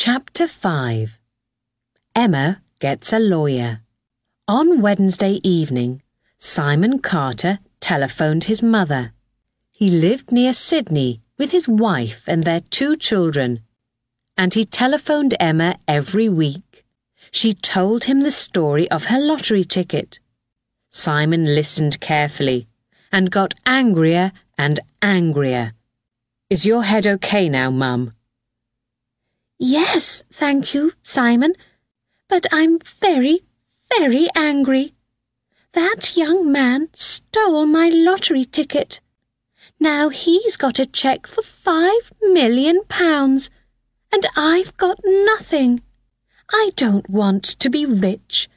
Chapter 0.00 0.46
5 0.46 1.18
Emma 2.14 2.62
Gets 2.78 3.12
a 3.12 3.18
Lawyer. 3.18 3.80
On 4.46 4.80
Wednesday 4.80 5.40
evening, 5.42 6.02
Simon 6.38 7.00
Carter 7.00 7.58
telephoned 7.80 8.44
his 8.44 8.62
mother. 8.62 9.12
He 9.72 9.88
lived 9.88 10.30
near 10.30 10.52
Sydney 10.52 11.20
with 11.36 11.50
his 11.50 11.66
wife 11.66 12.22
and 12.28 12.44
their 12.44 12.60
two 12.60 12.94
children, 12.94 13.64
and 14.36 14.54
he 14.54 14.64
telephoned 14.64 15.34
Emma 15.40 15.80
every 15.88 16.28
week. 16.28 16.84
She 17.32 17.52
told 17.52 18.04
him 18.04 18.20
the 18.20 18.30
story 18.30 18.88
of 18.92 19.06
her 19.06 19.18
lottery 19.18 19.64
ticket. 19.64 20.20
Simon 20.90 21.44
listened 21.44 21.98
carefully 21.98 22.68
and 23.10 23.32
got 23.32 23.52
angrier 23.66 24.30
and 24.56 24.78
angrier. 25.02 25.72
Is 26.48 26.64
your 26.64 26.84
head 26.84 27.04
okay 27.08 27.48
now, 27.48 27.72
Mum? 27.72 28.12
Yes, 29.58 30.22
thank 30.32 30.72
you, 30.72 30.92
Simon, 31.02 31.54
but 32.28 32.46
I'm 32.52 32.78
very, 32.78 33.40
very 33.98 34.28
angry. 34.36 34.94
That 35.72 36.16
young 36.16 36.50
man 36.52 36.90
stole 36.92 37.66
my 37.66 37.88
lottery 37.88 38.44
ticket. 38.44 39.00
Now 39.80 40.10
he's 40.10 40.56
got 40.56 40.78
a 40.78 40.86
cheque 40.86 41.26
for 41.26 41.42
five 41.42 42.12
million 42.20 42.84
pounds, 42.84 43.50
and 44.12 44.24
I've 44.36 44.76
got 44.76 45.00
nothing. 45.04 45.82
I 46.52 46.70
don't 46.76 47.10
want 47.10 47.44
to 47.44 47.68
be 47.68 47.84
rich, 47.84 48.48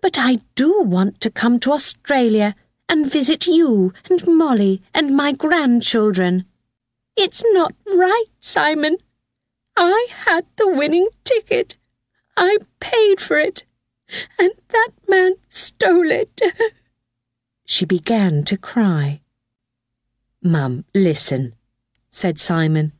but 0.00 0.18
I 0.18 0.40
do 0.54 0.80
want 0.80 1.20
to 1.20 1.30
come 1.30 1.60
to 1.60 1.72
Australia 1.72 2.54
and 2.88 3.10
visit 3.10 3.46
you 3.46 3.92
and 4.08 4.26
Mollie 4.26 4.82
and 4.94 5.14
my 5.14 5.32
grandchildren. 5.32 6.46
It's 7.14 7.44
not 7.52 7.74
right, 7.86 8.24
Simon. 8.40 8.96
I 9.76 10.08
had 10.10 10.46
the 10.56 10.68
winning 10.68 11.08
ticket. 11.24 11.76
I 12.36 12.58
paid 12.80 13.20
for 13.20 13.38
it, 13.38 13.64
and 14.38 14.52
that 14.68 14.90
man 15.08 15.34
stole 15.48 16.10
it. 16.10 16.40
she 17.64 17.84
began 17.84 18.44
to 18.44 18.56
cry. 18.56 19.20
Mum, 20.42 20.84
listen, 20.94 21.54
said 22.10 22.38
Simon. 22.38 22.92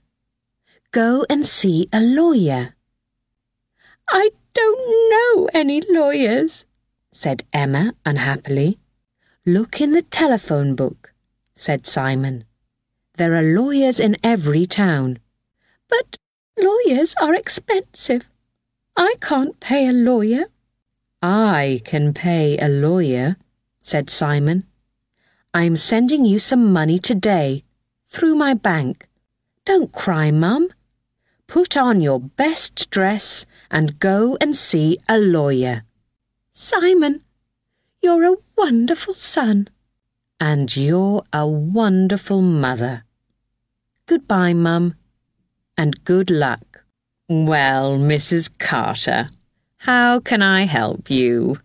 Go 0.90 1.24
and 1.28 1.46
see 1.46 1.88
a 1.92 2.00
lawyer. 2.00 2.74
I 4.08 4.30
don't 4.54 5.10
know 5.10 5.48
any 5.52 5.82
lawyers, 5.88 6.66
said 7.12 7.44
Emma 7.52 7.94
unhappily. 8.04 8.78
Look 9.44 9.80
in 9.80 9.92
the 9.92 10.02
telephone 10.02 10.74
book, 10.74 11.12
said 11.54 11.86
Simon. 11.86 12.44
There 13.16 13.34
are 13.34 13.42
lawyers 13.42 14.00
in 14.00 14.16
every 14.22 14.66
town. 14.66 15.18
But 15.88 16.18
Lawyers 16.58 17.14
are 17.20 17.34
expensive. 17.34 18.22
I 18.96 19.16
can't 19.20 19.60
pay 19.60 19.88
a 19.88 19.92
lawyer. 19.92 20.46
I 21.22 21.82
can 21.84 22.14
pay 22.14 22.56
a 22.56 22.68
lawyer, 22.68 23.36
said 23.82 24.08
Simon. 24.08 24.64
I'm 25.52 25.76
sending 25.76 26.24
you 26.24 26.38
some 26.38 26.72
money 26.72 26.98
today, 26.98 27.64
through 28.08 28.36
my 28.36 28.54
bank. 28.54 29.06
Don't 29.66 29.92
cry, 29.92 30.30
Mum. 30.30 30.70
Put 31.46 31.76
on 31.76 32.00
your 32.00 32.20
best 32.20 32.88
dress 32.88 33.44
and 33.70 33.98
go 33.98 34.38
and 34.40 34.56
see 34.56 34.98
a 35.08 35.18
lawyer. 35.18 35.82
Simon, 36.52 37.22
you're 38.00 38.24
a 38.24 38.36
wonderful 38.56 39.14
son. 39.14 39.68
And 40.40 40.74
you're 40.74 41.22
a 41.32 41.46
wonderful 41.46 42.40
mother. 42.40 43.04
Goodbye, 44.06 44.54
Mum 44.54 44.94
and 45.76 46.04
good 46.04 46.30
luck. 46.30 46.84
Well, 47.28 47.98
Mrs. 47.98 48.50
Carter, 48.58 49.26
how 49.78 50.20
can 50.20 50.42
I 50.42 50.62
help 50.64 51.10
you? 51.10 51.58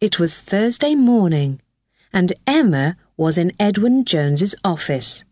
It 0.00 0.18
was 0.18 0.38
Thursday 0.38 0.94
morning, 0.94 1.60
and 2.12 2.32
Emma 2.46 2.96
was 3.16 3.38
in 3.38 3.52
Edwin 3.58 4.04
Jones's 4.04 4.54
office. 4.64 5.24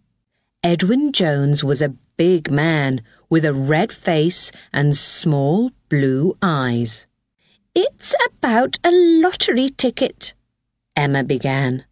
Edwin 0.63 1.13
Jones 1.13 1.65
was 1.65 1.83
a 1.83 1.95
big 2.17 2.51
man 2.51 3.03
with 3.29 3.45
a 3.45 3.55
red 3.55 3.93
face 3.93 4.53
and 4.73 4.97
small 4.97 5.73
blue 5.89 6.37
eyes. 6.43 7.07
It's 7.75 8.15
about 8.27 8.79
a 8.85 8.91
lottery 8.93 9.71
ticket, 9.71 10.35
Emma 10.95 11.25
began. 11.25 11.85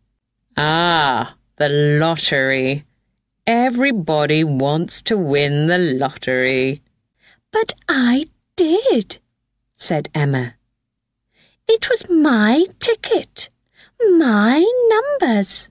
Ah, 0.57 1.37
the 1.57 1.69
lottery, 1.69 2.85
Everybody 3.47 4.45
wants 4.45 5.03
to 5.03 5.17
win 5.17 5.67
the 5.67 5.79
lottery. 5.79 6.83
But 7.51 7.75
I 7.89 8.27
did, 8.57 9.19
said 9.77 10.09
Emma. 10.15 10.55
It 11.69 11.89
was 11.89 12.09
my 12.11 12.67
ticket, 12.79 13.49
my 14.19 14.65
numbers. 14.89 15.71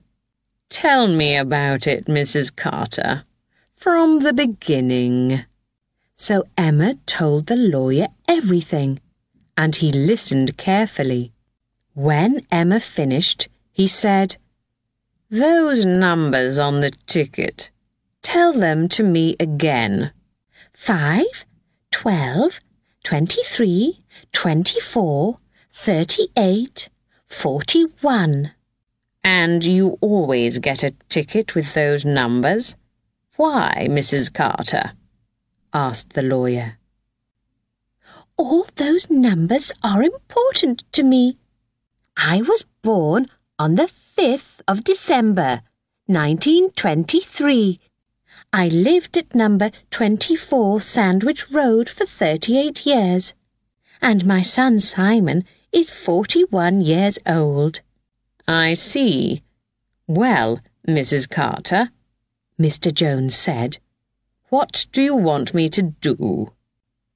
Tell 0.68 1.06
me 1.08 1.36
about 1.36 1.86
it, 1.86 2.06
Mrs. 2.06 2.54
Carter, 2.54 3.24
from 3.74 4.20
the 4.20 4.32
beginning. 4.32 5.44
So 6.16 6.44
Emma 6.56 6.94
told 7.06 7.46
the 7.46 7.56
lawyer 7.56 8.08
everything, 8.28 9.00
and 9.56 9.76
he 9.76 9.90
listened 9.90 10.56
carefully. 10.56 11.32
When 11.94 12.42
Emma 12.52 12.80
finished, 12.80 13.48
he 13.72 13.86
said, 13.88 14.36
those 15.30 15.84
numbers 15.84 16.58
on 16.58 16.80
the 16.80 16.90
ticket. 17.06 17.70
Tell 18.22 18.52
them 18.52 18.88
to 18.88 19.02
me 19.02 19.36
again. 19.38 20.12
Five, 20.72 21.46
twelve, 21.90 22.60
twenty-three, 23.04 24.00
twenty-four, 24.32 25.38
thirty-eight, 25.72 26.88
forty-one. 27.26 28.52
And 29.22 29.64
you 29.64 29.98
always 30.00 30.58
get 30.58 30.82
a 30.82 30.94
ticket 31.08 31.54
with 31.54 31.74
those 31.74 32.04
numbers? 32.04 32.76
Why, 33.36 33.86
Mrs. 33.88 34.32
Carter? 34.32 34.92
asked 35.72 36.14
the 36.14 36.22
lawyer. 36.22 36.78
All 38.36 38.66
those 38.76 39.08
numbers 39.10 39.70
are 39.84 40.02
important 40.02 40.84
to 40.92 41.02
me. 41.02 41.36
I 42.16 42.42
was 42.42 42.64
born 42.82 43.26
on 43.60 43.74
the 43.74 43.82
5th 43.82 44.62
of 44.66 44.82
December, 44.82 45.60
1923. 46.06 47.78
I 48.54 48.68
lived 48.68 49.18
at 49.18 49.34
number 49.34 49.70
24 49.90 50.80
Sandwich 50.80 51.50
Road 51.50 51.90
for 51.90 52.06
38 52.06 52.86
years, 52.86 53.34
and 54.00 54.24
my 54.24 54.40
son 54.40 54.80
Simon 54.80 55.44
is 55.72 55.90
41 55.90 56.80
years 56.80 57.18
old. 57.26 57.82
I 58.48 58.72
see. 58.72 59.42
Well, 60.06 60.62
Mrs. 60.88 61.28
Carter, 61.28 61.90
Mr. 62.58 62.90
Jones 62.90 63.34
said, 63.34 63.76
what 64.48 64.86
do 64.90 65.02
you 65.02 65.14
want 65.14 65.52
me 65.52 65.68
to 65.68 65.82
do? 65.82 66.54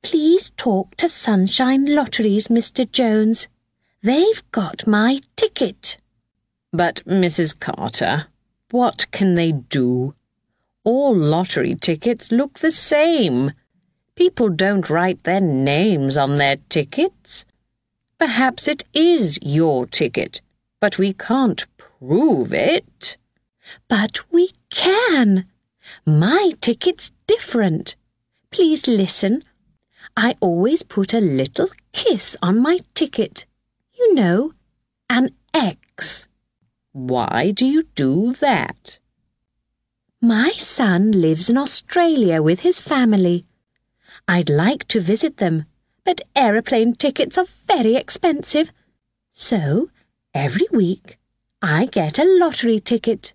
Please 0.03 0.51
talk 0.59 0.95
to 0.97 1.09
Sunshine 1.09 1.87
Lotteries, 1.87 2.49
Mr. 2.49 2.85
Jones. 2.93 3.49
They've 4.03 4.43
got 4.53 4.87
my 4.87 5.21
ticket. 5.37 5.97
But, 6.75 7.03
Mrs. 7.07 7.57
Carter, 7.61 8.27
what 8.73 9.07
can 9.13 9.37
they 9.37 9.53
do? 9.53 10.17
All 10.83 11.15
lottery 11.15 11.77
tickets 11.77 12.33
look 12.33 12.59
the 12.59 12.73
same. 12.73 13.53
People 14.17 14.49
don't 14.49 14.91
write 14.91 15.23
their 15.23 15.41
names 15.41 16.17
on 16.17 16.37
their 16.37 16.57
tickets. 16.69 17.45
Perhaps 18.19 18.67
it 18.67 18.83
is 18.93 19.39
your 19.41 19.87
ticket, 19.87 20.41
but 20.81 20.99
we 20.99 21.13
can't 21.13 21.65
prove 21.77 22.53
it. 22.53 23.19
But 23.87 24.33
we 24.33 24.51
can. 24.71 25.47
My 26.05 26.55
ticket's 26.61 27.13
different. 27.29 27.95
Please 28.51 28.89
listen. 28.89 29.45
I 30.17 30.35
always 30.41 30.83
put 30.83 31.15
a 31.15 31.21
little 31.21 31.69
kiss 31.93 32.37
on 32.43 32.59
my 32.59 32.81
ticket. 32.95 33.47
You 33.97 34.15
know, 34.17 34.55
an 35.09 35.31
X. 35.55 36.27
Why 36.95 37.51
do 37.51 37.67
you 37.67 37.89
do 37.97 38.35
that? 38.35 39.01
My 40.23 40.51
son 40.51 41.11
lives 41.11 41.51
in 41.51 41.59
Australia 41.59 42.41
with 42.41 42.61
his 42.61 42.79
family. 42.79 43.47
I'd 44.29 44.49
like 44.49 44.87
to 44.89 45.01
visit 45.01 45.39
them, 45.39 45.65
but 46.05 46.21
aeroplane 46.37 46.95
tickets 46.95 47.37
are 47.37 47.49
very 47.67 47.97
expensive. 47.97 48.71
So, 49.33 49.91
every 50.33 50.69
week, 50.71 51.19
I 51.61 51.87
get 51.87 52.17
a 52.17 52.39
lottery 52.39 52.79
ticket. 52.79 53.35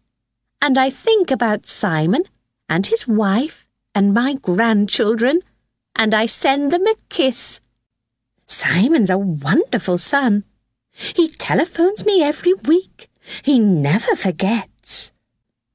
And 0.61 0.77
I 0.77 0.89
think 0.89 1.29
about 1.29 1.67
Simon 1.67 2.23
and 2.69 2.87
his 2.87 3.09
wife 3.09 3.67
and 3.93 4.13
my 4.13 4.35
grandchildren, 4.35 5.41
and 5.97 6.13
I 6.13 6.27
send 6.27 6.71
them 6.71 6.87
a 6.87 6.95
kiss. 7.09 7.59
Simon's 8.47 9.09
a 9.09 9.17
wonderful 9.17 9.97
son. 9.97 10.45
He 10.91 11.27
telephones 11.27 12.05
me 12.05 12.23
every 12.23 12.53
week 12.53 13.09
he 13.43 13.59
never 13.59 14.15
forgets. 14.15 15.11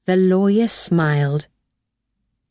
The 0.07 0.17
lawyer 0.17 0.69
smiled. 0.69 1.47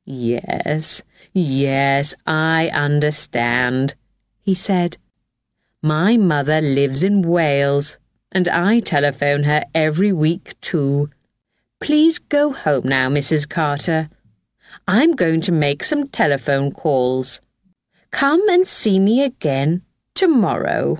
Yes, 0.05 1.03
Yes, 1.33 2.13
I 2.27 2.69
understand, 2.69 3.95
he 4.39 4.53
said. 4.53 4.97
My 5.81 6.15
mother 6.15 6.61
lives 6.61 7.01
in 7.01 7.23
Wales, 7.23 7.97
and 8.31 8.47
I 8.47 8.79
telephone 8.79 9.44
her 9.44 9.63
every 9.73 10.13
week 10.13 10.53
too. 10.61 11.09
Please 11.81 12.19
go 12.19 12.53
home 12.53 12.88
now, 12.88 13.09
Mrs. 13.09 13.50
Carter. 13.50 14.09
I'm 14.88 15.13
going 15.13 15.41
to 15.41 15.51
make 15.51 15.83
some 15.83 16.07
telephone 16.07 16.71
calls. 16.71 17.41
Come 18.11 18.47
and 18.47 18.67
see 18.67 19.00
me 19.00 19.23
again 19.23 19.81
tomorrow. 20.13 21.00